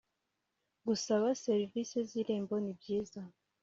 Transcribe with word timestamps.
Gusaba 0.87 1.27
serivisi 1.43 1.97
z 2.09 2.11
irembo 2.21 2.55
nibyiza 2.63 3.21